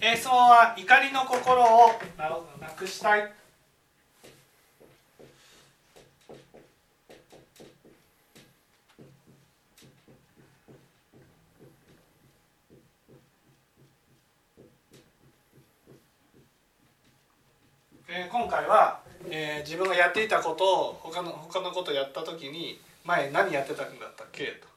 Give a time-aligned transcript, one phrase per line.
[0.00, 1.90] えー、質問は怒りの心を
[2.60, 3.32] なくしたい。
[18.10, 24.44] えー、今回は、えー、自分がやっていたことを他の他のことをやった時に前何やってたんだったっけ？
[24.46, 24.68] と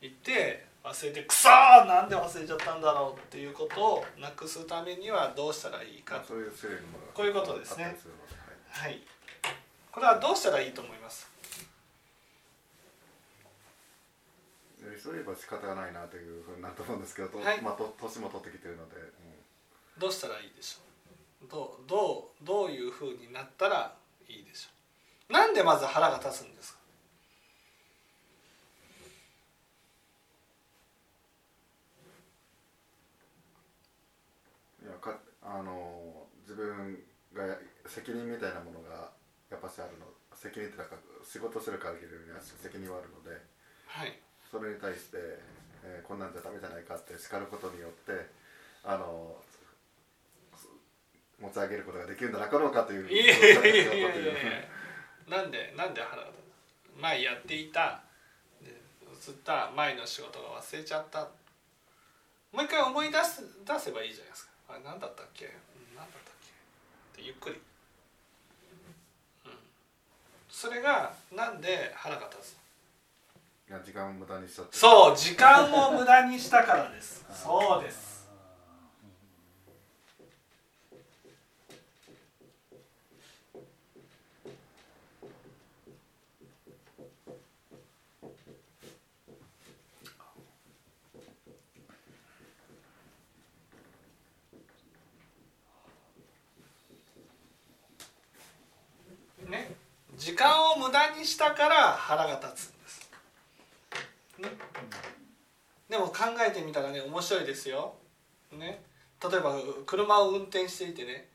[0.00, 6.52] 言って忘れて「くそーなんで忘れちゃったんだろう」っていうことをなくすためにはどうしたらいいか、そういう
[7.14, 7.96] こういうことですね。
[8.68, 9.02] はい、
[9.92, 11.30] これはどうしたらいいと思います？
[15.02, 19.10] そういえば仕方がないなというふうになると思うんですけど、はい、まあ、年も取ってきてるので、うん、
[19.98, 21.48] どうしたらいいでしょう？
[21.48, 23.94] どうどうどういうふうになったら
[24.28, 24.68] いいでしょ
[25.30, 25.32] う？
[25.32, 26.78] なんでまず腹が立つんですか
[34.84, 35.16] いやか
[35.52, 36.96] あの自分
[37.36, 37.44] が
[37.84, 39.12] 責任みたいなものが
[39.50, 43.36] やっぱしあるの責任ってなんか仕事する限りには責任はあるので、
[43.84, 44.16] はい、
[44.48, 45.20] それに対して、
[45.84, 48.32] えー、こんなんじゃダメじゃないかって叱ることによって
[48.82, 49.36] あの
[51.36, 54.32] 持ち上げることができるんじゃなかろうかといういやいやいやいやいや。
[55.28, 56.30] なんでなんで腹が
[56.96, 58.00] 前やっていた。
[58.62, 61.28] で移った前の仕事が忘れちゃった。
[62.52, 65.52] もう一回思い出す出せばいいじゃないですかあれ何だったっけ？
[65.94, 66.34] 何だったっ
[67.14, 67.22] け？
[67.22, 67.60] ゆっくり、
[69.44, 69.52] うん、
[70.48, 72.56] それがなんで腹が立つ
[73.68, 77.24] いや時間を無駄にしちゃってそう時間を無駄にしたからです。
[77.32, 78.11] そうです
[100.22, 103.10] 時間を無駄にしたから腹が立つんです、
[104.38, 104.48] ね、
[105.90, 106.14] でも考
[106.46, 107.96] えてみたらね面白いですよ、
[108.52, 108.80] ね、
[109.20, 111.28] 例えば車を運転していてね。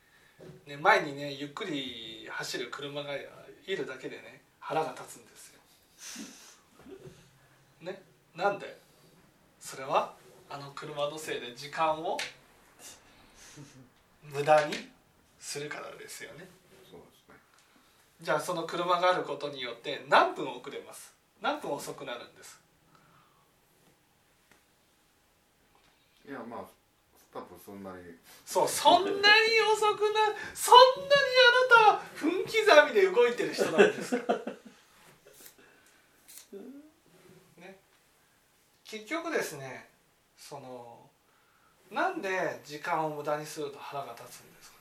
[0.66, 3.10] ね前にねゆっくり走る車が
[3.66, 5.60] いるだけでね腹が立つんですよ。
[7.82, 8.00] ね。
[8.34, 8.74] なんで？
[9.60, 10.14] それは
[10.48, 12.16] あの車のせいで時間を
[14.22, 14.88] 無駄に
[15.38, 16.48] するからですよね。
[18.20, 21.14] じゃあその車があることによって何分遅れます？
[21.40, 22.58] 何分遅くなるんです？
[26.28, 26.60] いやまあ
[27.32, 27.96] 多分そんなに。
[28.44, 29.14] そうそんなに
[29.72, 31.12] 遅くなそんなに
[31.80, 32.52] あなたは分刻
[32.88, 34.34] みで動いてる人なんですか？
[37.58, 37.78] ね。
[38.84, 39.88] 結局ですね
[40.36, 41.08] その
[41.90, 44.78] なんで時間を無駄にすると腹が立つんですか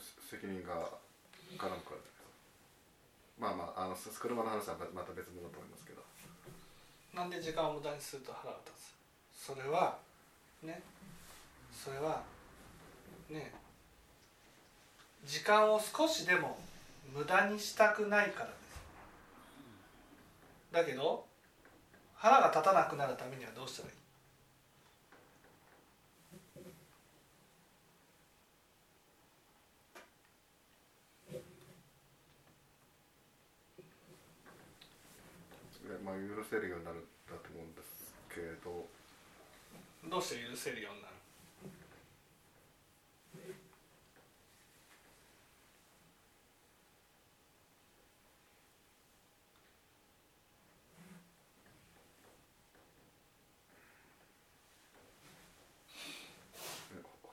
[0.00, 0.74] 責任が
[1.58, 2.00] 絡むから
[3.38, 6.02] まあまああの車の話はまた別物だと思いますけど。
[7.14, 9.46] なんで時間を無駄にすると腹が立つ？
[9.46, 9.98] それは
[10.62, 10.82] ね。
[11.72, 12.22] それは
[13.30, 13.52] ね。
[15.24, 16.58] 時間を少しでも
[17.14, 18.58] 無駄にしたくないからです。
[20.72, 21.24] だけど
[22.16, 23.97] 腹が立たなくなるためにはどうしたらいい？
[36.04, 38.86] まあ、許せるようになるんだと思うんですけど。
[40.08, 41.14] どうして許せるようになる？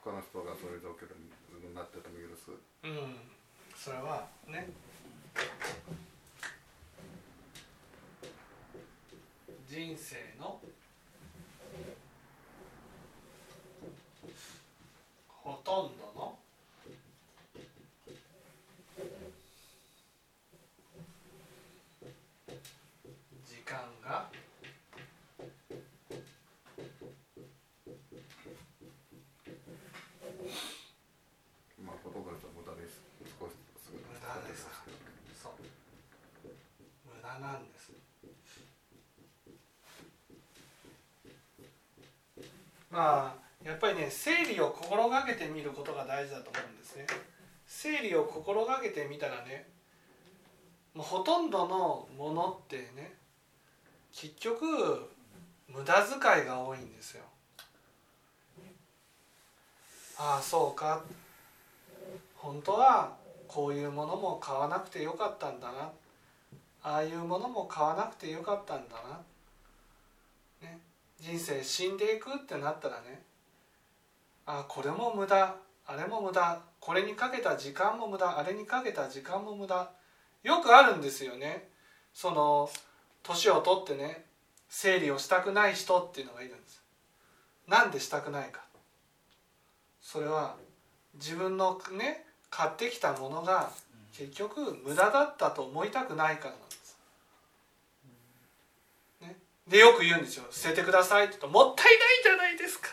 [0.06, 1.10] 他の人がそういう状況
[1.68, 2.52] になってても許す。
[2.84, 3.18] うん。
[3.76, 4.70] それはね
[9.76, 10.58] 人生の
[15.28, 16.40] ほとんどの
[23.46, 24.30] 時間が
[31.86, 33.02] まあほとんどの人は無駄です
[33.38, 33.52] 少し
[33.92, 33.92] 無
[34.26, 34.70] 駄です
[35.44, 35.54] そう
[37.14, 37.92] 無駄なんです
[42.96, 47.06] まあやっぱりね整理を心がけてみることが大事だと思うんですね。
[47.68, 49.68] 整理を心がけてみたらね
[50.94, 53.14] もうほとんどのものってね
[54.14, 54.66] 結局
[55.68, 57.24] 無駄遣いが多いんですよ。
[60.18, 61.04] ああそうか。
[62.38, 65.92] 本当はこういうものも買わなくてよかったんだな。
[66.82, 69.20] ああいうものも買わなくてよかったんだな、
[71.20, 73.24] 人生死んでいくってなったらね
[74.46, 75.56] あこれも無駄
[75.88, 79.90] あれも無駄これにかけた時間も無駄あれにかけた時間も無駄
[80.44, 81.70] よくあるんですよね。
[82.14, 82.70] その
[83.24, 84.26] 年を取ってね
[84.70, 86.84] 整理をしたくない人っていうのがいるんです。
[87.68, 88.64] なんでしたくないか。
[90.00, 90.56] それは
[91.16, 93.72] 自分のね買ってきたものが
[94.16, 96.85] 結局無駄だったと思いたくないからなんです。
[99.68, 102.90] でよく言うんですよ「捨ててください」って言うと「もったいないじゃないですか」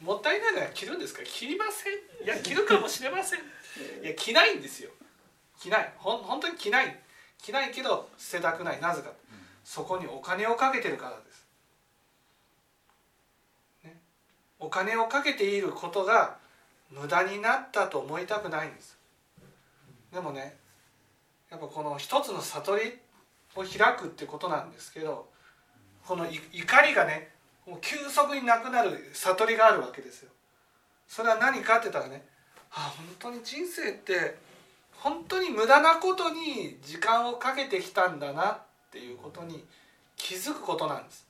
[0.00, 1.22] もったいないのは着るんですか？
[1.22, 1.92] 着りません。
[2.24, 3.40] いや着るかもしれません。
[4.02, 4.90] いや着ないんですよ。
[5.60, 5.92] 着ない。
[5.96, 7.00] ほん本当に着ない。
[7.38, 8.80] 着ないけど捨てたくない。
[8.80, 9.12] なぜか
[9.62, 11.46] そこにお金をかけてるからです、
[13.84, 14.00] ね、
[14.58, 16.36] お金をかけていることが
[16.90, 18.98] 無駄になったと思いたくないんです。
[20.12, 20.56] でもね
[21.48, 22.98] やっぱこの一つの悟り
[23.54, 25.30] を開くってことなんですけど
[26.06, 27.30] この怒りがね
[27.66, 30.30] もう急速になくなる悟りがあるわけですよ。
[31.06, 32.24] それは何かって言ったらね
[32.72, 34.36] あ本当に人生って
[34.94, 38.58] 本当に無駄なことに時間をかけてきたんだなっ
[38.90, 39.64] ていうことに
[40.16, 41.26] 気づくことなんです。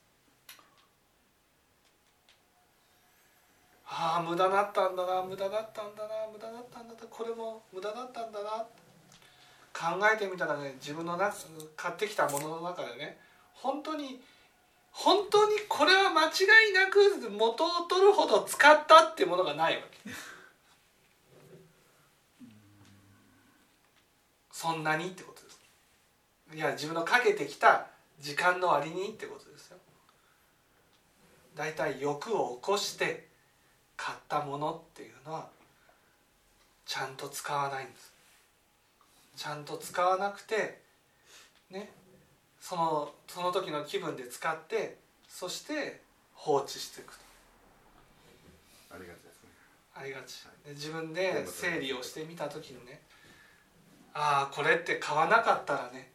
[3.85, 8.65] ああ無駄だったんだな無駄だったんだな無駄だったんだなこれも無駄だったんだな。
[9.73, 11.33] 考えてみたらね自分のな
[11.75, 13.17] 買ってきたものの中でね
[13.53, 14.21] 本当に
[14.93, 20.11] 本当にこれは間違いなく元を取るほど使ったっていうものがないわけ。
[24.51, 25.59] そんなにってことです。
[26.55, 27.87] いや自分のかけてきた
[28.21, 29.77] 時間の割にってことですよ。
[31.55, 33.27] だいたい欲を起こして
[33.97, 35.47] 買ったものっていうのは
[36.85, 38.13] ちゃんと使わないんです。
[39.35, 40.79] ちゃんと使わなくて
[41.71, 41.91] ね
[42.63, 44.95] そのその時の気分で使って
[45.27, 45.99] そして
[46.33, 47.19] 放置していくと。
[48.95, 49.49] ありがちですね。
[49.93, 50.45] ありがち。
[50.65, 53.01] で自分で整理をしてみた時にね
[54.13, 56.09] ああこれって買わなかったらね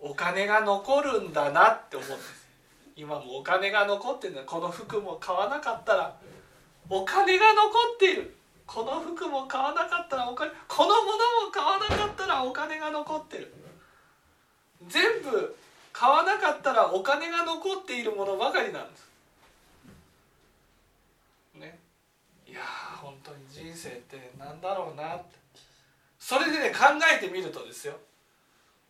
[0.00, 2.48] お金が残るんだなって思うんです。
[2.96, 4.42] 今もお金が残ってるんだ。
[4.42, 6.18] この服も買わなかったら
[6.90, 8.34] お金が残っている。
[8.66, 13.54] この服も買わなかったらお金このものも買わなかったらお金が残ってる。
[14.88, 15.56] 全部
[15.98, 19.08] 買わなかったらお金が残っているものばかりなんです。
[21.56, 21.76] ね。
[22.46, 22.60] いや
[23.02, 25.24] 本当に人生って何だろうなって。
[26.20, 27.94] それでね考えてみるとですよ。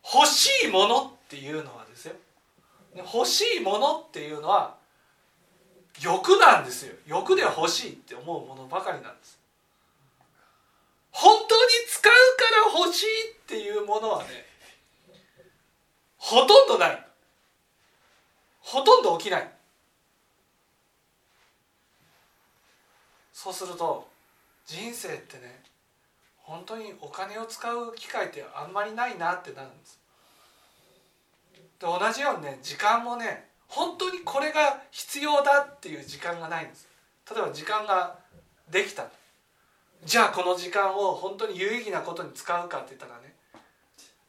[0.04, 2.14] 欲しいものっていうのはですよ。
[2.94, 4.76] 欲しいものっていうのは
[6.02, 6.92] 欲なんですよ。
[7.06, 9.38] 欲で欲しいって思うものばかりなんです。
[11.10, 14.47] 本当に使うから欲しいっていうものはね
[16.18, 17.06] ほとんどない。
[18.60, 19.50] ほとんど起きない。
[23.32, 24.08] そうすると
[24.66, 25.62] 人生ってね
[26.38, 30.00] 本当にお金を使う機会ってあんまりないなってなるんです。
[31.78, 36.88] で同じようにね時間もね本当にこれが必要だっていう時間がないんです。
[37.30, 38.18] 例えば時間が
[38.70, 39.06] できた。
[40.04, 43.34] じゃあこの時間を本当に有意義なことに使うかって言ったらね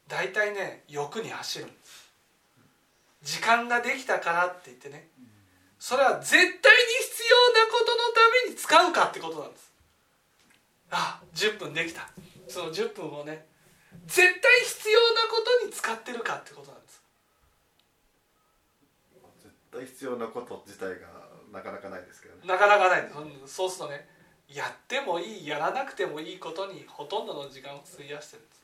[0.08, 1.66] 大体ね欲に走る。
[1.66, 1.79] んです
[3.22, 5.08] 時間ができたからって言ってね。
[5.78, 6.62] それは絶対に必
[7.30, 9.72] 要なことのために使うかってことなんです。
[10.90, 12.08] あ10分できた。
[12.48, 13.46] その10分をね
[14.06, 17.00] 絶対必要なことに使ってるかってことなんです。
[19.72, 21.06] 対必要なこと自体が
[21.52, 22.42] なかなかないですけどね。
[22.44, 23.08] なかなかない
[23.46, 24.08] そうするとね
[24.48, 28.60] やってもいいやらなくてもいいことにほとんどの時間を費やしてるんです。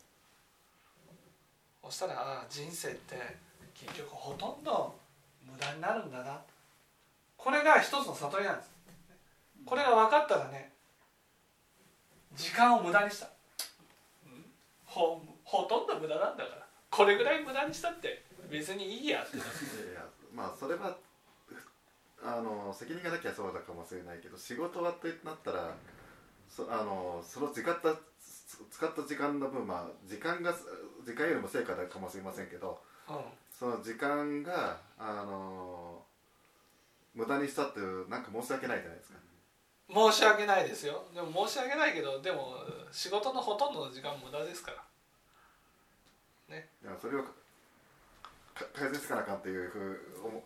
[1.85, 3.46] そしたらああ人生って
[3.81, 4.95] 結局ほとんど
[5.45, 6.41] 無駄になるんだな。
[7.37, 8.71] これが一つの悟りなんです。
[9.65, 10.73] これが分かったらね
[12.35, 13.29] 時間を無駄にした。
[14.85, 16.67] ほほとんど無駄なんだから。
[16.91, 19.37] これぐらい無駄にしたって別にいいやって
[20.35, 20.97] まあそれは
[22.25, 25.75] あの責任がなきゃそうだかもしれないけど仕事終わってなったら
[26.49, 27.95] そあのその使った
[28.71, 30.55] 使った時間の分まあ時間が
[31.05, 33.17] 時間よりも成果だかもしれませんけど、うん、
[33.59, 36.03] その時間があの
[37.15, 39.19] 無駄にしたってなんか申し訳ないじゃないですか。
[39.89, 41.05] 申し訳ないですよ。
[41.15, 42.57] でも申し訳ないけどでも
[42.93, 46.57] 仕事のほとんどの時間無駄ですから。
[46.57, 47.31] いやそれをか
[48.75, 50.45] 改善つかなあかんっていうふう思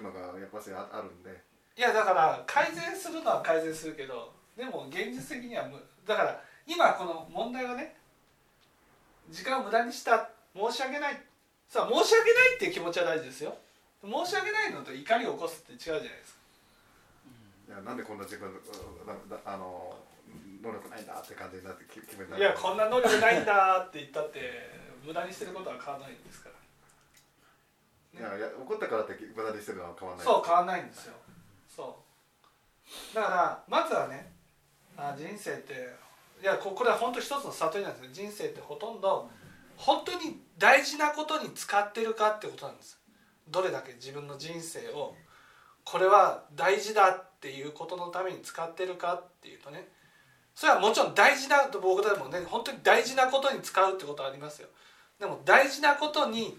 [0.00, 1.30] うのがやっぱしああるんで。
[1.76, 7.94] いやだから改善するのは改善するけどでも現実的にはむだから今この問題はね
[9.30, 11.27] 時間を無駄にした申し訳ない
[11.68, 13.54] さあ申し訳ないっていう気持ちは大事ですよ。
[14.02, 16.38] 申し訳ないのと怒りを起こすって違うじゃないですか。
[17.68, 18.48] いやなんでこんな自分
[19.44, 19.94] あの
[20.62, 22.42] 能力ないんだって感じになって気気分になる。
[22.42, 24.40] いやこんな能力ないんだって言ったって
[25.04, 26.56] 無駄にしてることは変わらないんですから。
[28.16, 30.26] いやいや怒ったからって無駄にしてるのは変わらない。
[30.26, 31.12] そう変わらないんですよ。
[31.68, 32.00] そ
[33.12, 33.14] う。
[33.14, 34.32] だからまずはね
[34.96, 35.92] あ人生って
[36.40, 38.10] いやここれは本当一つの悟りなんですよ。
[38.10, 39.28] 人生ってほとんど
[39.78, 42.98] 本当に大事なことに使ってるかってことなんです。
[43.48, 45.14] どれだけ自分の人生を
[45.84, 49.88] これは大事だっていうことのために使ってるかっていうとね。
[50.54, 54.68] それはもちろん大事なと僕でもね本当に大事なことに使うってことありますよ。
[55.20, 56.58] でも大事なことに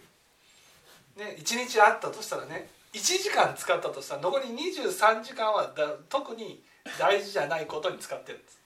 [1.17, 6.63] ね1日あったとしたらね1時間使ったとしたら残り23時間はだ特に
[6.97, 8.59] 大事じゃないことに使ってるんです。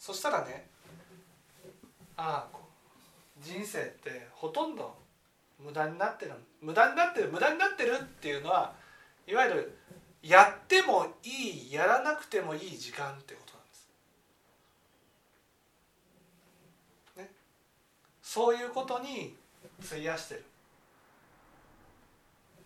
[0.00, 0.67] そしたらね
[2.18, 2.58] ああ
[3.40, 4.92] 人生ってほとんど
[5.64, 8.72] 無駄になってる無駄になってる無駄になってるっていうのは
[9.26, 9.78] いわゆる
[10.22, 13.88] やってもいいやらなくてもいい時間ってことなんです。
[17.18, 17.30] ね、
[18.20, 19.36] そういうことに
[19.80, 20.44] 費やしてる。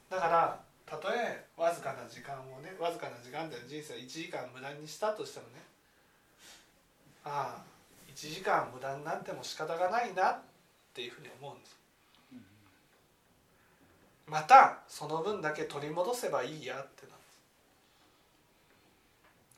[0.09, 5.53] だからたとえわずかな時間をねわずかな時間で人生1時間無駄にしたとしてもね
[7.25, 7.72] ああ
[8.15, 10.41] 1時間無駄になっても仕方がないなっ
[10.95, 11.77] ていうふうに思うんです。
[14.27, 17.41] またその分だけ取り戻せばいいやってなんです。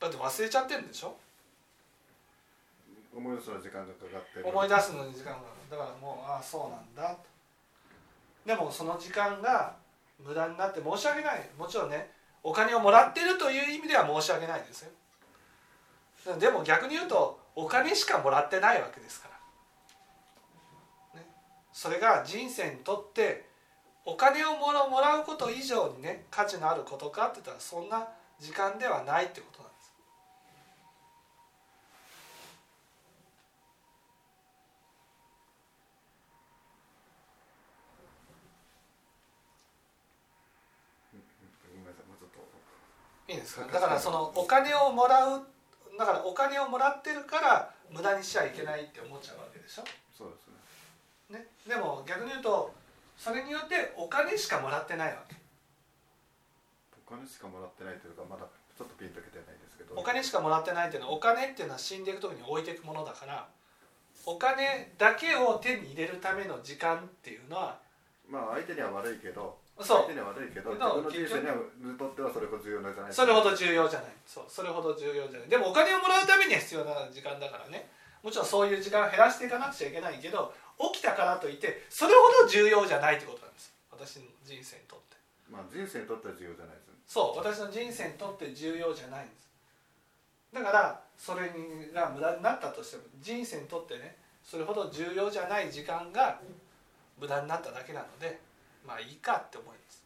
[0.01, 1.17] だって忘れちゃってるんでしょ？
[3.15, 4.49] 思い出すのに時間がかかってる。
[4.49, 5.39] 思い出すのに時間が
[5.71, 7.15] だからもうああそうなんだ。
[7.15, 7.21] と
[8.47, 9.77] でもその時間が
[10.19, 11.49] 無駄になって申し訳ない。
[11.59, 12.11] もちろんね
[12.43, 14.91] お金をもらってるという意味では申し訳ないですよ。
[16.39, 19.29] でも逆に言うとお金しかもらってないわけですか
[21.15, 21.27] ら、ね、
[21.73, 23.45] それが人生にとって
[24.05, 28.09] お金をもらもらうこと以上にね価値のあることかって言ったらそんな
[28.41, 29.85] 時間ではないってことなんです。
[43.31, 43.35] い。
[43.35, 43.67] いですか？
[43.73, 45.47] だからそのお金をもらう
[45.99, 49.85] だからお金をもらってるから無駄にしちゃいけないって思っちゃうわけでしょ？
[50.17, 50.49] そうです
[51.31, 51.39] ね。
[51.41, 52.75] ね、でも逆に言うと
[53.17, 55.37] それによってお金しかもらってないわけ。
[57.07, 58.47] お金しかもらってないというかまだ
[58.77, 59.95] ちょっとピンときてないですけど。
[59.95, 63.47] お金しかもらってないっていうのはお金っていうのは死んでいく時に置いていくものだから
[64.27, 67.79] お金だけを手に入れるための時間っていうのは
[68.29, 73.13] まあ相手には悪いけどそう相手には悪いけどけ自ど分の人生にはにとってはそれほど重要じゃない。
[73.13, 74.13] それほど重要じゃない。
[74.27, 75.49] そうそれほど重要じゃない。
[75.49, 77.91] でもお金をもらうためには必要な時間だからね。
[78.23, 80.55] もちろんそういう時間を減らしていかなくちゃいけないけど
[80.93, 83.75] 起きたからといってそれほど重要じゃないってことなんです。
[83.91, 85.17] 私の人生にとって。
[85.51, 86.89] まあ人生にとっては重要じゃないです。
[86.89, 89.51] ねそう私の人生にとって重要じゃないんです。
[90.55, 91.51] だからそれ
[91.93, 96.39] が無駄になったとしても人生にとってねそれほど重要じゃない時間が
[97.19, 98.41] 無駄になっただけなので
[98.87, 100.05] まあいいかって思います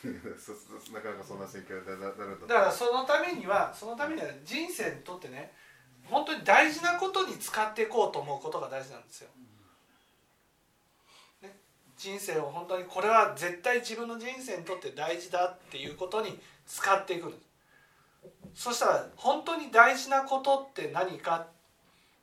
[0.92, 5.52] なかなかそんな心境でななるとだからそのためにはそのためには人生にとってね
[6.04, 9.28] 本当に大事なことに使っていこうと思うことが大事なんですよ。
[11.42, 11.54] ね、
[11.96, 17.50] 人生を本当にこれは絶対自分の人生にとって大事だっていうことに使っていくんです。
[18.54, 21.46] そしたら本当に大事なことって何かっ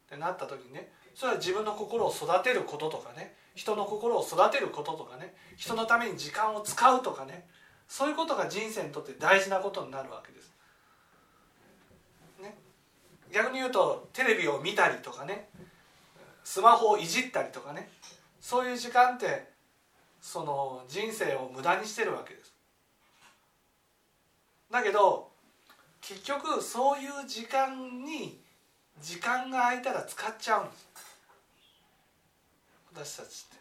[0.09, 7.47] てなった時にねそれは自分の心を育てることとかね人の心を育てることとかね人のために時間を使うとかね
[7.87, 10.53] そういうことが人生にとって大事なことになるわけです。
[12.39, 12.55] ね、
[13.33, 15.49] 逆に言うとテレビを見たりとかね
[16.43, 17.89] スマホをいじったりとかね
[18.39, 19.49] そういう時間って
[20.21, 22.53] その人生を無駄にしてるわけです。
[24.71, 25.31] だけど
[26.01, 28.39] 結局そういう時間に
[29.01, 30.87] 時間が空いたら使っちゃうんです
[32.97, 33.57] 私たちって。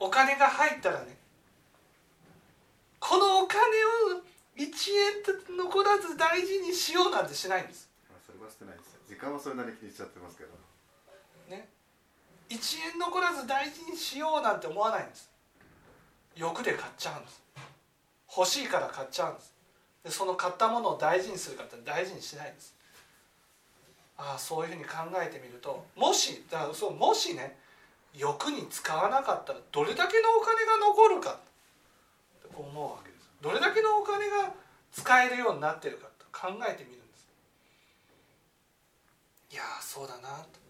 [0.00, 1.16] お金が入ったらね
[2.98, 4.22] このお金を
[4.56, 7.88] 1円と残らず大事にしようなんてしないんです。
[8.08, 8.94] まあそれはしてないです。
[8.94, 10.50] よ時間はそれなりに気にしちゃってますけど。
[11.48, 11.68] ね、
[12.48, 15.30] 1円残らず大事にしようなんて思わないんです。
[16.34, 17.42] 欲で買っちゃうんです。
[18.36, 19.54] 欲しいから買っちゃうんです。
[20.04, 22.74] でその買ったものを大事にするかって大事にしないんです
[24.22, 27.56] ああそういうふうに考えてみるともしだからそうもしね
[28.14, 33.30] 欲に使わなかったらどれだけのお金が残るかってこう思うわけです。
[33.40, 34.52] どれだけのお金が
[34.92, 37.28] 使えるようになってるかと考えてみるんです。
[39.52, 40.60] いやそうだなと。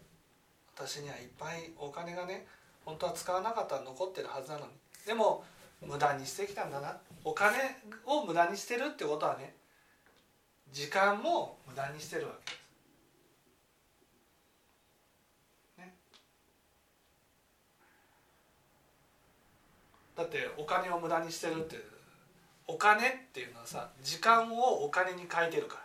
[0.77, 2.47] 私にはいっぱいお金がね
[2.85, 4.73] 本当は使わなかったら残ってるはずなのに。
[5.05, 5.45] でも
[5.81, 6.97] 無駄にしてきたんだな。
[7.25, 7.57] お金
[8.07, 9.55] を無駄にしてるってことはね
[10.73, 12.61] 時間も無駄にしてるわけです。
[15.79, 15.95] ね、
[20.21, 21.81] だってお金を無駄にしてるって
[22.67, 25.81] お金っていうのはさ時間をお金に変えてるから。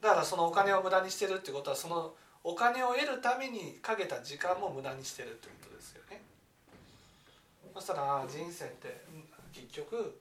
[0.00, 6.22] だからそのお金を無駄にしてるってことはそのお金を得るためにかけた時間も無駄にしてるってことですよね。
[7.74, 9.02] そしたら人生って
[9.52, 10.20] 結局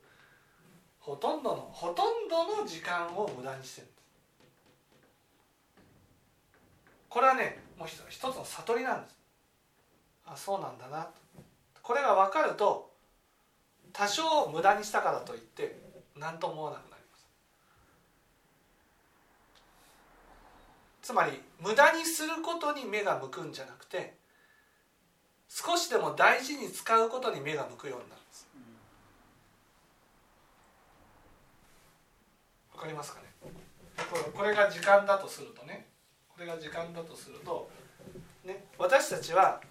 [1.00, 3.88] ほとんどのほとんどの時間を無駄にしてる。
[7.10, 9.20] これはねもう一つの悟りなんです。
[10.25, 11.23] あそうなんだなと。
[11.84, 12.92] これが分かると
[13.92, 15.80] 多少無駄にしたからといって
[16.18, 17.28] 何とも思わなくなります。
[21.02, 24.16] つまり無駄にすることに目が向くんじゃなくて
[25.50, 28.48] 少しでも大事に使うことに目が向くようになるんです。
[32.74, 33.28] わかりますかね？
[34.10, 35.88] これこれが時間だとするとね。
[36.30, 37.70] これが時間だとすると、
[38.44, 39.62] ね、私たちは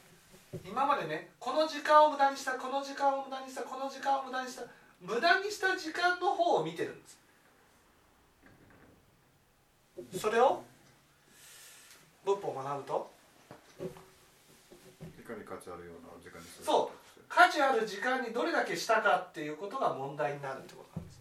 [0.61, 4.63] 今までねこの時間を無駄にしたこの時間を無駄にしたこの時間を無駄にした
[5.01, 7.19] 無駄にした時間の方を見てるんです。
[10.19, 10.63] それを
[12.25, 13.11] 仏法を学ぶと
[15.19, 21.21] いかに価値あるような時間にするそう価値ある時間にどれだけしたかっていうことが問題になるってことなんです。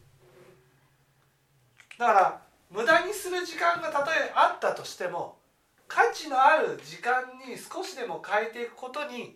[1.97, 5.37] だから無駄にする時間がたとえあったとしても
[5.93, 9.35] 価値のある時間に少しでも変えていくことに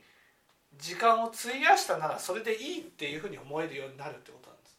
[0.80, 4.78] 時間を費やしたならそれでいいっていうふうに思えるようになるってことなんです。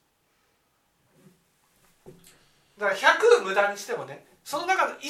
[2.79, 2.99] だから
[3.41, 5.01] 100無駄にしてもねその中の1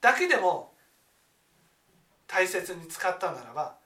[0.00, 0.72] だけでも
[2.26, 3.76] 大切に使ったならば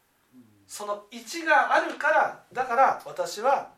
[0.67, 3.69] その1があるからだから私は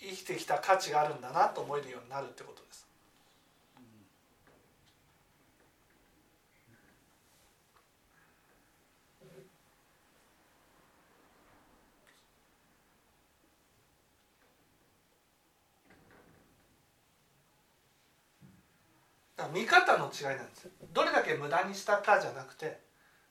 [0.00, 2.63] 生きてきた価値があるんだなと思えるようになるってこと。
[19.52, 20.70] 見方の違いなんですよ。
[20.92, 22.80] どれだけ無駄にしたかじゃなくて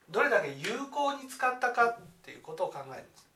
[0.10, 3.28] どれだけ有効に使ったかっていうことを考えるんです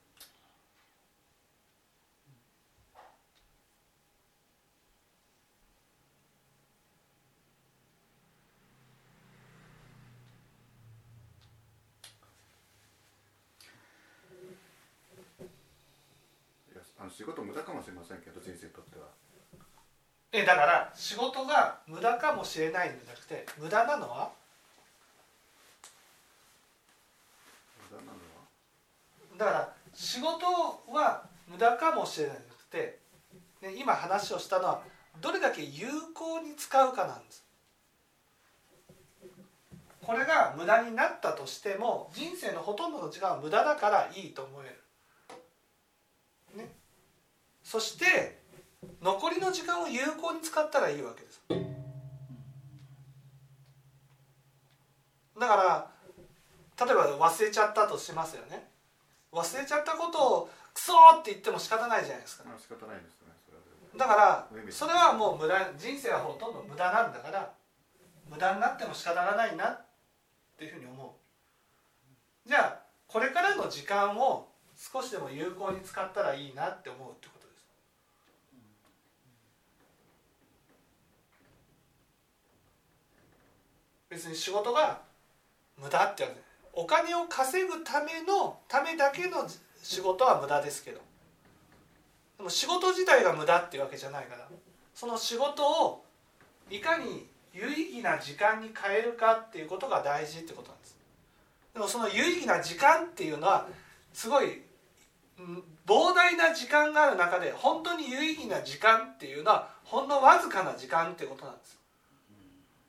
[16.72, 19.27] いやあの仕事無駄かもしれませんけど人生にとっては。
[20.32, 24.32] えだから仕事が無駄かもしれないんじゃなくて無駄なのは？
[29.38, 30.46] だから仕事
[30.92, 32.40] は無駄かもしれなく
[32.72, 33.00] て、
[33.62, 34.82] ね、今話をしたのは
[35.22, 37.44] どれだけ有効に使うかなんです。
[40.06, 44.78] これが無駄になったとしても人生のほとんどの時間は無駄だからいいと思え
[46.56, 46.72] る、ね、
[47.62, 48.40] そして
[49.02, 51.42] 残りの時間を有効に使ったらいいわけです。
[55.40, 55.92] だから
[56.86, 58.70] 例えば忘れちゃったとしますよね。
[59.32, 62.44] 忘れちゃったことをクソーって言っても仕方ないじゃないですか。
[62.46, 63.28] まあ仕方ないですね。
[63.98, 67.54] だからそれはもう無駄人生はほとんど無駄なんだから
[68.30, 69.86] 無駄になっても仕方がないなっ
[70.58, 71.16] ていうふうに思
[72.46, 72.50] う。
[72.50, 77.66] じゃあこれからの時間を少しでも有効に使ったらいいなって思うってことです
[84.10, 85.00] 別に仕事が
[85.78, 86.36] 無駄ってわけ
[86.74, 89.48] お金を稼ぐためのためだけの
[89.82, 91.02] 仕事は無駄ですけど。
[92.38, 94.48] でも仕事自体が無駄っていうわけじゃないから。
[94.94, 96.04] その仕事を
[96.70, 100.98] いかに有意義な時間に変えるかっていうことが大事ってことなんです。
[101.74, 103.68] でもその有意義な時間っていうのは
[104.14, 104.62] すごい
[105.86, 111.77] 膨大な時間がある中で本当に有意義な時間っていうのはほんのわずかな時間ってことなんです。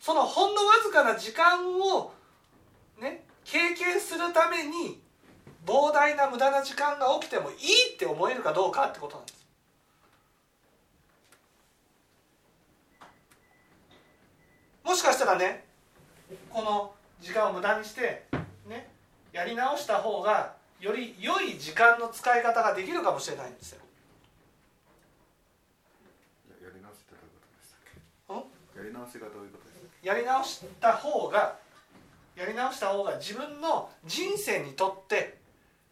[0.01, 2.13] そのほんのわずかな時間を
[3.01, 5.01] ね経験するるために
[5.67, 9.39] 膨大な無駄な時間が起きてもいいって思えるかどうかってことなんです。
[14.85, 15.65] もしかしたらね
[16.51, 18.25] この時間を無駄にして
[18.67, 18.89] ね
[19.33, 23.81] やり直した方がより良い時間の使い方ができるかもしれないんですよ。
[26.63, 27.81] やり直しってどういうことでしたっ
[28.73, 28.79] け？
[28.79, 29.78] やり直しがどういうことですか
[30.09, 31.57] やり直した方が
[32.35, 35.37] やり直した方が自分の人生にとって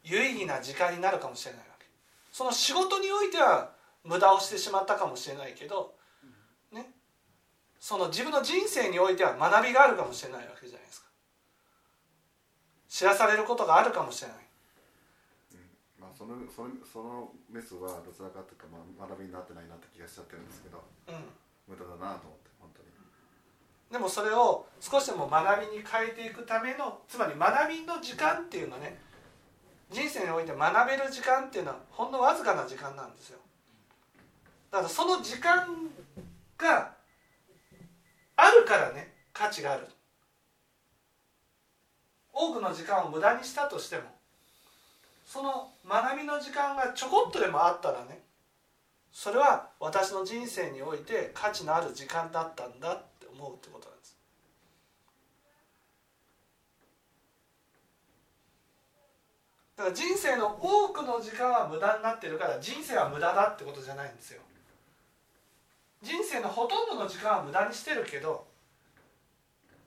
[0.05, 1.85] 有意義な時間になるかもしれないわけ。
[2.33, 3.73] その仕事においては
[4.05, 5.93] 無駄をしてしまったかもしれないけど
[6.73, 6.89] ね。
[7.79, 11.09] その自分の人生においては学びがあるかもしれないわけじゃないですか。
[12.89, 14.37] 知らされることがあるかもしれない。
[16.01, 21.15] まあそのそのそのメスはどちらかというと、まあ、学びになってないなって気がしちゃってるんですけどうん。
[21.67, 22.46] 無駄だなと思って
[23.97, 28.99] でもそれを少しでも学びに変えていくためのつまり学びの時間っていうのはね
[29.91, 33.39] 人生において学べる時間っていうのはほんのわずかな時間なんですよ。
[34.71, 35.67] だからその時間
[36.59, 36.93] が
[38.37, 39.87] あるからね価値がある。
[42.35, 44.03] 多くの時間を無駄にしたとしても
[45.25, 48.21] その学びの時間がちょこっとでもあったらね
[49.11, 53.03] それは私の人生において価値のある時間だったんだっ
[53.39, 54.17] 思うってことなんです
[59.77, 64.41] だから人生の多くの時間は無駄になってるから人生は無駄だってことじゃないんですよ。
[66.03, 68.47] 人生のほとんどの時間は無駄にしてるけど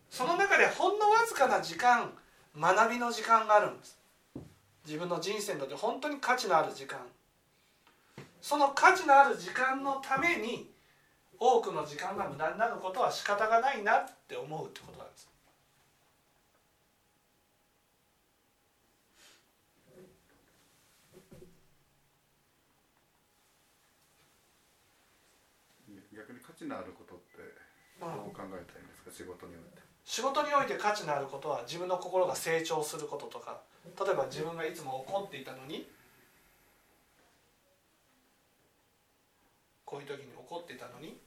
[0.10, 2.12] その中でほんのわずかな時間
[2.60, 3.98] 学びの時間があるんです。
[4.86, 7.00] 自分の人生にとって本当に価値のある時間。
[8.42, 10.70] その価値のある時間のために
[11.40, 15.30] 多くの時間が無駄になることは仕方がないなって思うってことなんです
[26.14, 27.42] 逆に価値のあることって
[28.00, 29.12] どう考えたらいいんですか？
[29.12, 29.82] 仕事において。
[30.06, 33.62] 仕事において価値のあることは自分の心が成長することとか。
[33.86, 35.90] 例えば自分がいつも怒っていたのに
[39.86, 41.18] こういう時に怒っていたのに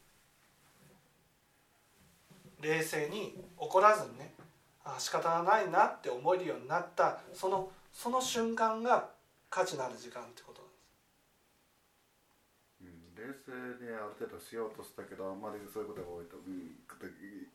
[2.60, 4.34] 冷静に怒らずにね
[4.84, 9.08] あ仕方がないなって思えるようになったそのその瞬間が
[9.50, 10.81] 価値のある時間ってことなんです。
[10.81, 10.81] うん、
[13.22, 17.06] 冷静にある程度しようとしたけどあんまりそういうことが多いと、うん、くと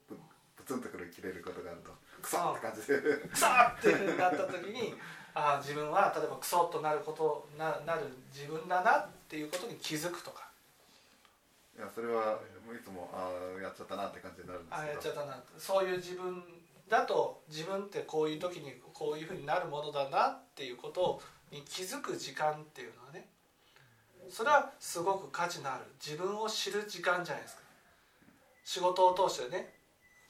[0.07, 1.91] ぶぶつんとくる切れることがあると。
[2.21, 2.97] クソって感じで。
[3.29, 4.95] クソってなった時に
[5.35, 10.47] あ自分は例えばクソッとなることななる自分だなっていうことに気づくとか。
[11.77, 16.43] いやそれはもういつもああやっちゃったなって感じになるんですあやっちけどゃったなそういう自分
[16.89, 23.29] だと自分ってこういう時にこういうふうになるものだなっていうことに気づく時間っていうのはね
[24.29, 27.61] それはすごく価値のある自分を知る時間じゃないですか。
[28.63, 29.73] 仕事を通してね。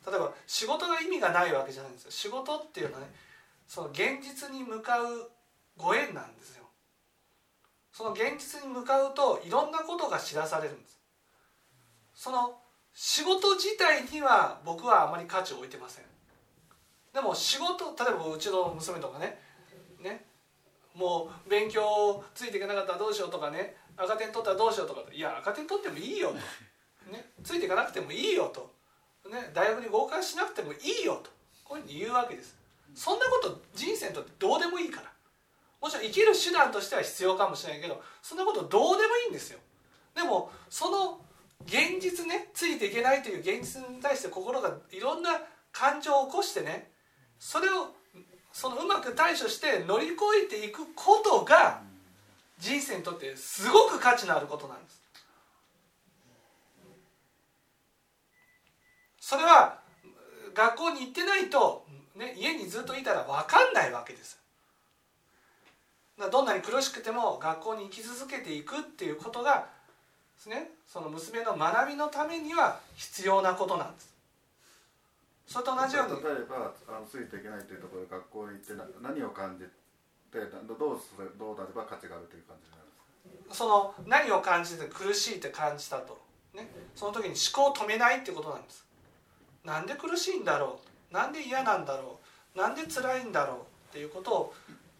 [0.06, 2.12] 例えば仕事が意味がないわけじゃないんですよ。
[2.12, 3.08] 仕事っていうのはね
[3.68, 5.32] その現実に向かう
[5.76, 6.64] ご縁なんですよ。
[7.92, 11.00] その現実に向かうといろんなことが知らされるんです。
[12.14, 12.60] その
[12.94, 16.06] 仕事自体には僕はあまり価値を置いてません。
[17.14, 19.40] でも仕事例えばうちの娘とかね。
[20.02, 20.26] ね。
[20.96, 23.76] もう勉強ついていけなかったらどうしようとかね。
[23.98, 26.36] 赤点取ったらどうしようとかいや赤点取ってもいいよと、
[27.12, 28.72] ね、ついていかなくてもいいよと、
[29.30, 31.32] ね、大学に合格しなくてもいいよと。
[31.64, 32.56] こういうふうに言うわけです。
[32.96, 35.12] そんなこと人生にとってどうでもいいから。
[35.82, 39.60] もちろん生きる手段としては必要かもしれないけどそんなことどうでもいいんですよ。
[40.16, 41.20] でもその
[41.66, 45.32] 現実ねついていけないという現実に対して心がいろんな
[45.72, 46.92] 感情を起こしてね
[47.38, 47.94] それを
[48.52, 51.82] そのうまく対処して乗り越えていくことが
[52.60, 55.02] 人生にとってすごく価値のあることなんです。
[59.20, 59.80] それは
[60.54, 64.40] 学校に行ってないと、ね、家にずっといたら分かんないわけです。
[66.32, 69.68] どんなに苦しくても学校に行き続けていくっていうことが
[70.36, 74.16] ですねその娘の学びのためには必要なことなんです。
[75.46, 79.66] それと同じように例えばあのついていけないというところで学校に行って何を感じ
[80.32, 83.56] てどうすれどうなれば価値があるという感じになるんですか？
[83.56, 86.18] その何を感じて苦しいって感じたと、
[86.54, 88.86] ね、その時に思考を止めないってことなんです。
[89.64, 90.80] なんで苦しいんだろ
[91.12, 91.14] う？
[91.14, 92.20] なんで嫌なんだろ
[92.56, 92.58] う？
[92.58, 93.58] なんで辛いんだろう？
[93.58, 93.62] っ
[93.92, 94.54] ていうことを、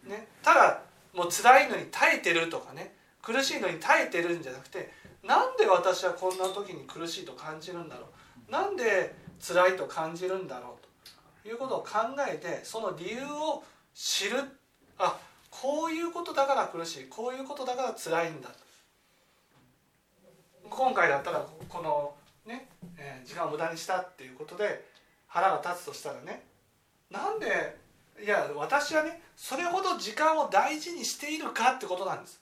[0.04, 0.82] ね、ただ
[1.14, 2.94] もう辛いのに耐えてるとかね。
[3.20, 4.90] 苦しいのに耐えてるんじゃなくて
[5.22, 8.06] なんで私はこんな時に苦しいと感じるんだろ
[8.48, 8.50] う？
[8.50, 11.42] なんで辛いと感じるんだろう？
[11.42, 11.88] ということを考
[12.30, 13.62] えてその理由を
[13.94, 14.38] 知る。
[14.98, 15.18] あ
[15.50, 17.04] こういうことだから苦しい。
[17.04, 18.50] こういうことだから辛いんだ。
[20.68, 24.84] 今回だったらこのね、えー時間を無駄にしたっていうことで
[25.26, 26.44] 腹が立つとしたらね。
[27.10, 27.76] なんで
[28.22, 32.40] いや私はねそれほど時間を大事にしているかってことなんです。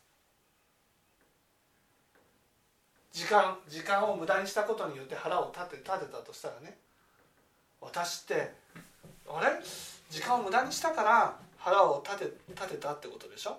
[3.13, 6.77] 時間時間を無駄にしたことによって腹を立て立てたとしたらね。
[7.81, 8.53] 私って
[9.29, 9.47] あれ？
[10.11, 13.59] 時間を無駄にしたから腹を立て立てたってことでしょ？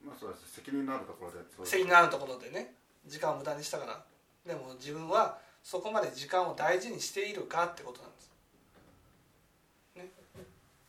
[0.00, 0.56] まあそうです。
[0.56, 2.72] 責任のあるところで責任のあるところでね。
[3.04, 4.00] 時間を無駄にしたから。
[4.48, 8.32] でも自分はそこまで時間を大事にしているかってことなんです、
[9.96, 10.08] ね、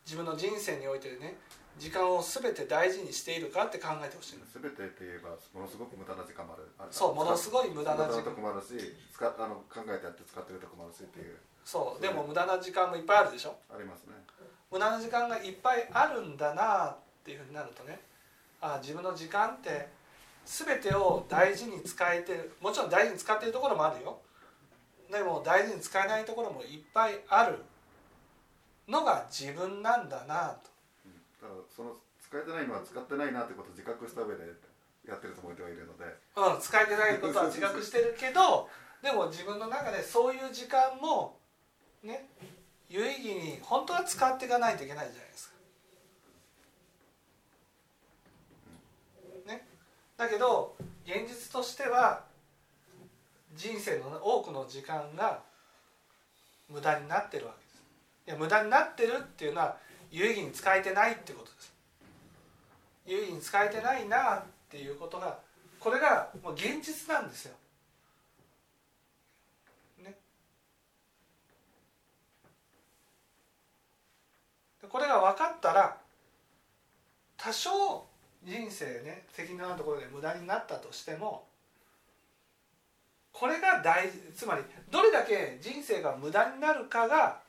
[0.06, 1.36] 自分の人生においてね
[1.78, 6.72] 時間を全て大事にしているかって考えてほしいんです全てって言えばものすごく無駄な時間もある。
[6.92, 8.32] そうものすごい無駄な時間。
[8.32, 8.80] もあるし
[9.12, 11.36] 使あの考えてやって使ってるとこもあるしっていう。
[11.66, 13.60] そうでも無駄な時間もいっぱいあるでしょ？
[13.68, 14.16] ありますね
[14.72, 18.00] 無駄な時間がいっぱいあるんだなっていうふうになるとね
[18.62, 19.90] あ自分の時間って
[20.46, 22.52] 全てを大事に使えてる。
[22.62, 24.20] もちろん大事に使ってるところもあるよ。
[25.12, 27.60] でも大事に使えないところもいっぱいある
[28.88, 30.70] のが自分なんだなと。
[31.06, 31.14] うん。
[31.42, 31.96] だからその
[32.32, 34.44] 使えてないのは使ってないなってことを自覚した上で
[35.06, 36.06] やってるつもりではいるので
[36.38, 38.70] うん、使えてないことは自覚してるけど
[39.04, 41.38] でも自分の中でそういう時間も
[42.04, 42.30] ね
[42.92, 45.56] 有意義に本当は使っていかないといけないじゃないですか。
[49.48, 49.66] ね、
[50.18, 50.76] だけど
[51.06, 52.26] 現実としては
[53.56, 55.42] 人生の多くの時間が
[56.70, 57.84] 無駄になってるわけです。
[58.28, 59.78] いや無駄になってるっていうのは
[60.12, 61.74] 有意義に使えてないってことです。
[63.06, 65.40] 有意義に使えてないなっていうことが
[65.80, 67.56] これがもう現実なんですよ。
[69.98, 70.04] ね。
[70.04, 70.16] で
[74.90, 75.98] これが分かったら
[77.38, 78.06] 多少
[78.44, 81.44] 人生ね責任のあるところで無駄になったとしても
[83.32, 87.40] これが大事つまりどれだけ人生が無駄になるかが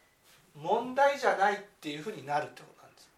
[0.54, 3.10] 問題じゃないっていうふうになるってことなんです。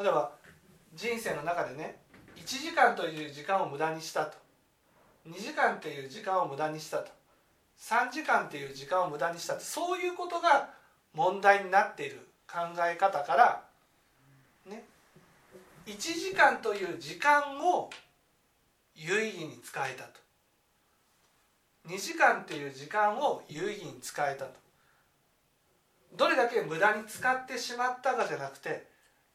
[0.00, 0.32] 例えば
[0.94, 1.96] 人生の中でね
[2.36, 4.36] 1時間という時間を無駄にしたと
[5.28, 7.10] 2時間という時間を無駄にしたと
[7.80, 10.70] 3時間という時間を無駄にしたとそういうことが
[11.12, 13.62] 問題になっている考え方から
[14.66, 14.84] ね
[15.86, 17.90] 1時間という時間を
[18.94, 20.20] 有意義に使えたと
[21.88, 24.52] 2時間という時間を有意義に使えたと
[26.16, 28.86] どれだけ無駄に使ってしまったかじゃなくて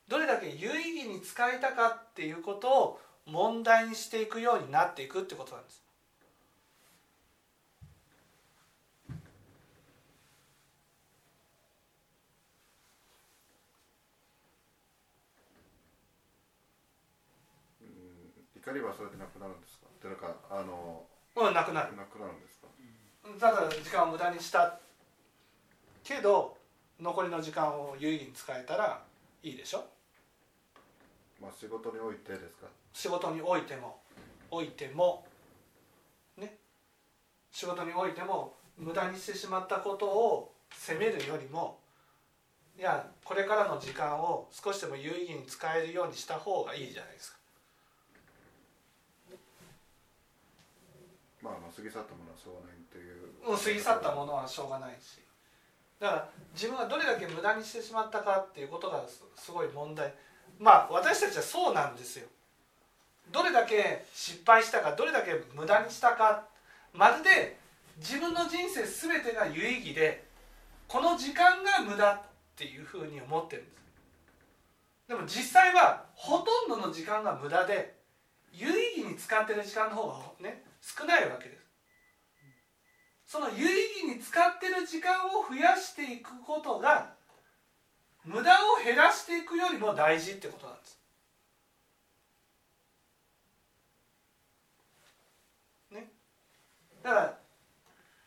[0.07, 5.83] どれだけ有意義に使えたかっていうことを問題にしていくようになっていくってことなんです。
[18.69, 19.87] うん怒りはそれでなくなるんですか？
[19.89, 21.03] っていうかあの
[21.35, 21.95] うん、なくなる。
[21.97, 22.67] なくなるんですか？
[23.39, 24.79] ただ時間を無駄にした
[26.03, 26.55] けど
[26.99, 29.01] 残りの時間を有意義に使えたら
[29.41, 29.85] いいでしょ？
[31.41, 32.67] まあ仕事においてですか？
[32.93, 33.97] 仕事においても
[34.51, 35.25] おいても
[36.37, 36.57] ね？
[37.51, 41.79] 仕事においても無駄にしてしまったことを責めるよりも
[42.77, 47.38] いやこれからの時間を少しでも有意義に使えるようにした方がいいじゃないですか。
[51.41, 53.57] まああ過ぎ去ったものはしょうがないという。
[53.57, 55.19] 過ぎ去ったものはしょうがないし。
[55.99, 59.03] だから自分がどれだけ無駄にしてしまったかっていうことが
[59.35, 60.13] すごい問題。
[60.57, 62.27] まあ私たちはそうなんですよ。
[63.31, 66.45] どれだけ失敗したかどれだけ無駄にしたか。
[66.93, 67.57] まるで
[67.97, 70.23] 自分の人生全てが有意義で
[70.87, 72.21] この時間が無駄っ
[72.55, 73.79] ていうふうに思ってるんです。
[75.07, 77.95] でも実際はほとんどの時間が無駄で
[78.51, 81.69] 有意義に使ってる時間の方がね少ないわけです
[83.25, 87.13] その有意義に使ってる時間を増やしていくことが
[88.25, 90.99] 無駄を減らしていくよりも大事ってことなんです。
[95.91, 96.11] ね、
[97.03, 97.37] だから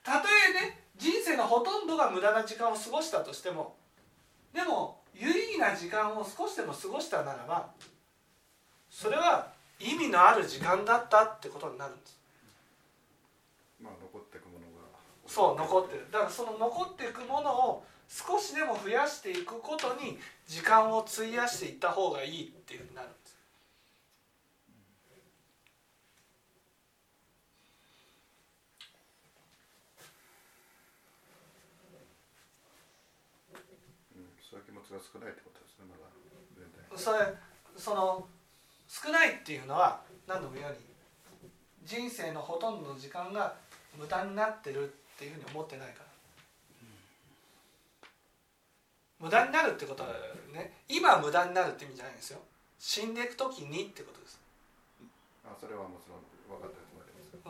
[0.03, 3.77] たとえね人生のほとんどが無駄な時間を過ごしたとしても
[4.53, 7.71] でも有意義な時間を少しでも過ごしたならば
[8.89, 12.21] それは意味のある時間だったってことになるんです。
[13.81, 14.83] まあ残っていくものが
[15.33, 16.07] そう残ってる。
[16.13, 23.23] だからその残っていくものを少しでも増やしていくことに時間を費やしていった方がいいっていうふうになるんです。
[35.13, 37.19] 少ないってことですねまだそれ
[37.77, 38.27] その
[38.87, 41.51] 少ないっていうのは何度も言うように
[41.85, 43.55] 人生のほとんどの時間が
[43.99, 46.07] 無駄になってるっていうふうに思ってないから。
[49.21, 50.09] 無駄になるってことは
[50.53, 52.41] ね今無駄になるって意味じゃないんですよ。
[52.81, 54.41] 死んでいく時にってことです。
[55.45, 56.77] あそれはもちろん分かって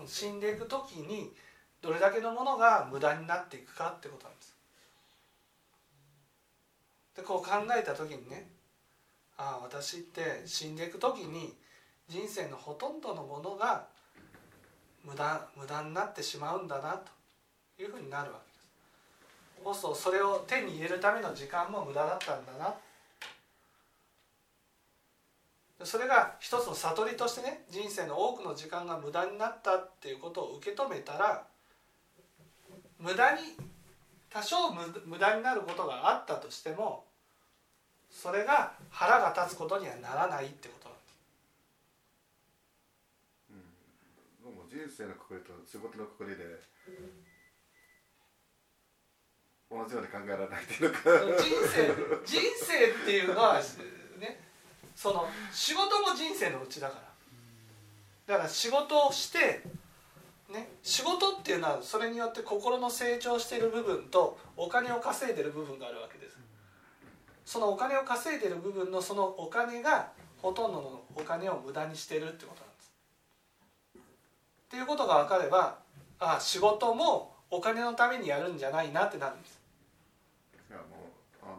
[0.00, 1.32] る死んでいく時に
[1.80, 4.54] どれだけのものが無駄になっていくかってことなんです。
[7.16, 8.48] でこう考えた時にね
[9.38, 11.56] ああ私って死んでいく時に
[12.08, 13.86] 人生のほとんどのものが
[15.04, 17.21] 無駄無駄になってしまうんだなと
[17.82, 18.62] いうふうになるわけです。
[19.64, 22.74] そうするとそれを手に入れるための時間も無駄だったんだな。
[25.84, 31.44] それが一つの悟りとしてね人生の多くの時間が無駄になったっていうことを受け止めたら
[33.00, 33.38] 無駄に
[34.30, 37.04] 多少無駄になることがあったとしても
[38.10, 41.12] それが腹が立つことにはならないってことなんです。
[44.44, 46.44] どうも人生のくくりと仕事のくくりで
[49.72, 50.98] 同じように考えられないっていうか。
[51.40, 51.86] 人生
[52.26, 53.60] 人生っていうのは
[54.20, 54.40] ね
[54.94, 57.00] その仕事も人生のうちだか
[58.26, 58.34] ら。
[58.34, 59.62] だから仕事をして
[60.50, 66.36] ね仕事っていうのはそれによって心の成長している部分とお金を稼いでる部分があるわけです。
[67.44, 72.92] そのお金を稼いでる部分のそのお金がほとんどのお金を無駄にしてるってことなんです。
[73.96, 74.00] っ
[74.70, 75.78] ていうことが分かれば
[76.18, 79.60] ああ仕事もお金のためにやるんじゃないなってなるんです
[80.70, 80.88] いやもう
[81.42, 81.56] あの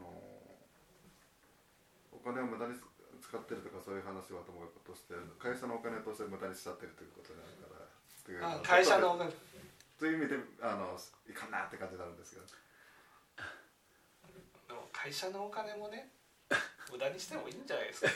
[2.12, 2.80] お金を無駄に
[3.20, 7.84] 使ってるとかそういう話はともかくとして会社のお金として無駄にしちゃってるということになるから。
[8.64, 9.32] 会社のお金。
[10.00, 10.98] という意味であの
[11.30, 12.48] いかんなって感じになるんですけど。
[14.68, 16.12] でも会社のお金もね
[16.92, 18.12] 無駄にしてもいいんじゃないですか。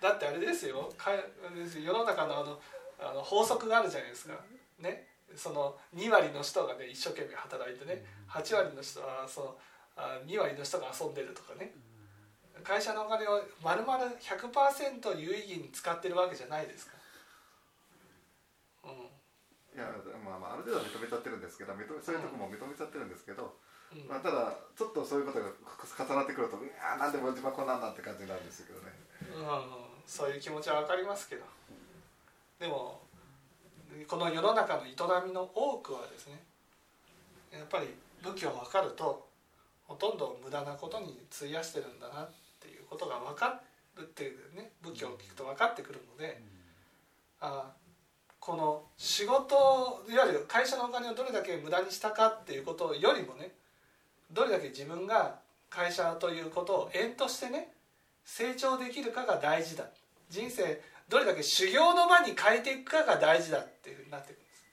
[0.00, 0.92] だってあれですよ。
[0.96, 2.60] か世の中のあの
[3.00, 4.34] あの法則があるじゃないですか。
[4.78, 5.08] ね。
[5.36, 8.04] その2割の人がね一生懸命働いてね。
[8.28, 9.58] 8割の人はそのあ
[10.26, 11.74] 2割の人が遊んでるとかね。
[12.62, 16.92] 会社のお金を丸々100%有意義に使ってるわけじゃないですか。
[18.84, 18.90] うん。
[18.90, 19.86] いや
[20.24, 23.54] まあまあある程度は認めちゃってるんですけど認めそういうとこも認めちゃってるんですけど、
[23.92, 24.08] うん。
[24.08, 28.92] まあ、ただちょっとそういうことが重なってくるといやーなんでも自分はこんなんだって感じになるんですけどね。
[29.34, 29.62] うん、
[30.06, 31.44] そういう気持ちは分かりますけど。
[32.58, 33.00] でも
[34.06, 34.90] この世の中の営
[35.26, 36.42] みの多くはですね
[37.52, 37.88] やっぱり
[38.22, 39.27] 仏教を分かると
[39.88, 43.60] ほとんど無駄なことに費やしてるんだなっていうことが分か
[43.96, 46.40] るっていうね仏教を聞くと分かってくるので、
[47.40, 47.72] あ
[48.38, 53.50] この仕事いわゆる会社のお金をどれだけ無駄にしたかっていうことよりもね
[54.30, 57.72] どれだけ自分が会社ということを縁としてね
[58.24, 59.84] 成長できるかが大事だ。
[60.28, 64.64] 人生どれだけ修行の場に変えていくかが大事だっていうふうになってくるんです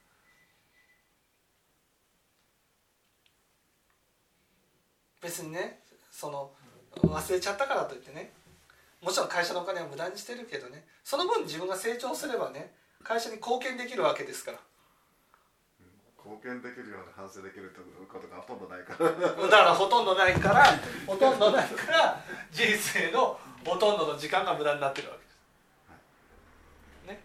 [5.25, 5.79] 別にね
[6.11, 6.51] その
[7.01, 8.31] 忘れちゃったからといってね
[9.01, 12.71] もちろん会社のお金は無駄にしてるけどねその分自分が成長すればね
[13.03, 14.57] 会社に貢献できるわけですから。
[16.17, 19.45] 貢献できるような反省できるということがほとんどないから。
[19.45, 20.65] だからほとんどないから
[21.05, 22.19] ほとんどないから
[22.51, 25.37] 人生のほとんどの時間が無駄になってるわけです。
[27.09, 27.21] ね、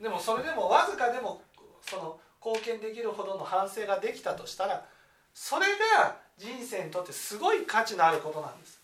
[0.00, 1.42] でもそれでもわずかでも
[1.82, 4.86] その貢献できるほどの反省ができたとしたら
[5.34, 5.66] それ
[5.98, 8.80] が人生にとってすごい価値のあることなんです。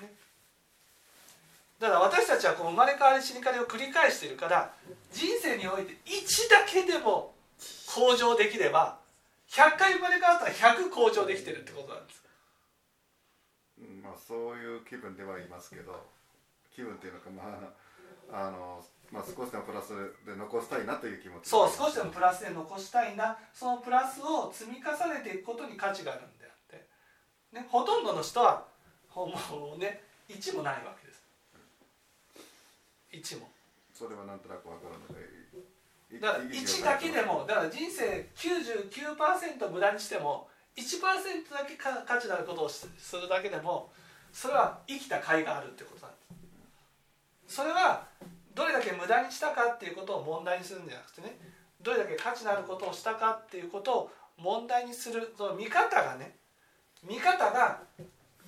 [0.00, 0.12] ね、
[1.80, 4.74] だから私たちはこう生まれ変わり死に変わりを繰り返しているから
[5.12, 7.34] 人生において1だけでも
[7.86, 8.98] 向上できれば
[9.48, 12.22] 100回生まれ変わったら100向上できてるってことなんです。
[14.02, 16.06] まあそういう気分ではいますけど
[16.74, 17.72] 気分っていうのかまあ
[18.32, 18.82] あの、
[19.12, 19.92] まあ、少しでもプラス
[20.24, 21.50] で残したいなという気持ち。
[21.50, 23.36] そう少しでもプラスで残したいな。
[23.52, 26.88] そのプラスを積み重ねていくことに価値があるんであって、
[27.52, 28.64] ね、ほとんどの人は
[29.08, 29.36] ほも
[29.76, 31.22] うね1もないわけです。
[33.36, 33.52] 1も。
[33.92, 43.92] それはなんとなくわかるのでいだからい1だけでもだから人生99%無駄にしても1%だけか価値のあることをすするだけでも
[44.32, 46.16] それは生きた甲斐があるってことなんで
[47.50, 47.56] す。
[47.56, 48.06] それは
[48.54, 51.38] どれだけ無駄にしたかっていうことを問題にするんじゃなくてね
[51.82, 56.36] どれだけ価値のあることをしたかっていうことを問題にするその見方がね
[57.02, 57.80] 見方が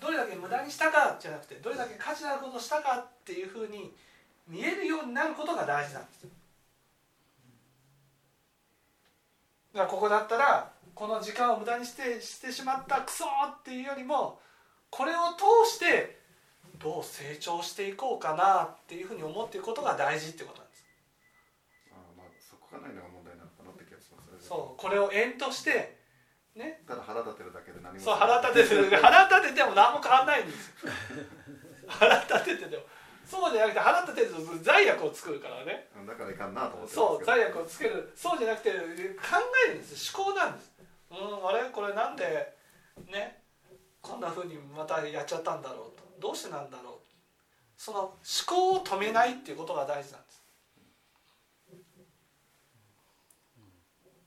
[0.00, 3.92] どれだけ無駄にしたかじゃなくてどれだけ価値のあることをしたかっていうふうに
[4.46, 6.26] 見えるようになることが大事なんです
[9.72, 14.38] だからここだったらこの時間を無駄にしてしてしまったクソっていうよりも
[14.90, 16.23] これを通して
[16.78, 20.84] どう成長していこうかなっていうふうに思っていくことが大事ってことなんです。
[21.90, 25.96] あーまあそこがないのが問題なのかなって気がしますそうこれを縁として
[26.54, 26.82] ね。
[26.86, 28.90] ただ腹立てるだけで何もそう腹立ててる。
[29.00, 30.92] 腹立てても何も変わんないんですよ。
[31.88, 32.82] 腹立ててても。
[33.24, 35.88] そうじゃなくて腹立てると罪悪を作るからね。
[35.96, 38.12] うんだからいかんなと思ってそう罪悪ををつける。
[38.14, 38.76] そうじゃなくて考
[39.66, 40.12] えるんです。
[40.14, 40.72] 思考なんです。
[41.10, 41.70] うんあれ？
[41.70, 42.54] これなんで
[43.10, 43.42] ね？
[44.02, 45.93] こんなふうにまたやっちゃったんだろうと
[46.24, 46.94] どうしてなんだろう。
[47.76, 48.16] その思
[48.46, 50.42] 考を止めないっていうことが大事なんです。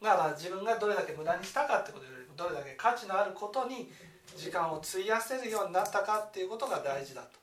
[0.03, 3.89] だから自分がどれだけ無駄にしたかってことよりもどれだけ価値のあることに
[4.35, 7.39] 時間を費やせるようになったかっていうことが大事だと。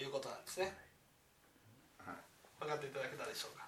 [0.00, 0.72] いうことなんですね。
[1.98, 2.16] はい。
[2.58, 3.66] 分かっていただけたでしょうか